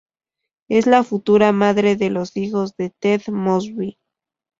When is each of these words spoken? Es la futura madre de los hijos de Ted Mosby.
Es 0.67 0.87
la 0.87 1.03
futura 1.03 1.51
madre 1.51 1.95
de 1.95 2.09
los 2.09 2.35
hijos 2.35 2.75
de 2.75 2.89
Ted 2.89 3.21
Mosby. 3.27 3.99